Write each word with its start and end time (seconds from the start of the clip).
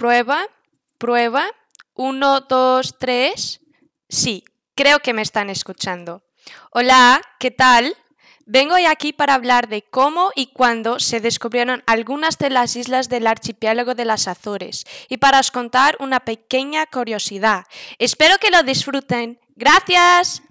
Prueba, 0.00 0.46
prueba. 0.96 1.44
Uno, 1.92 2.40
dos, 2.40 2.96
tres. 2.98 3.60
Sí, 4.08 4.44
creo 4.74 5.00
que 5.00 5.12
me 5.12 5.20
están 5.20 5.50
escuchando. 5.50 6.22
Hola, 6.70 7.20
¿qué 7.38 7.50
tal? 7.50 7.94
Vengo 8.46 8.76
hoy 8.76 8.86
aquí 8.86 9.12
para 9.12 9.34
hablar 9.34 9.68
de 9.68 9.82
cómo 9.82 10.30
y 10.34 10.54
cuándo 10.54 11.00
se 11.00 11.20
descubrieron 11.20 11.82
algunas 11.86 12.38
de 12.38 12.48
las 12.48 12.76
islas 12.76 13.10
del 13.10 13.26
archipiélago 13.26 13.94
de 13.94 14.06
las 14.06 14.26
Azores 14.26 14.86
y 15.10 15.18
para 15.18 15.38
os 15.38 15.50
contar 15.50 15.98
una 16.00 16.20
pequeña 16.20 16.86
curiosidad. 16.86 17.66
Espero 17.98 18.38
que 18.38 18.50
lo 18.50 18.62
disfruten. 18.62 19.38
Gracias. 19.54 20.42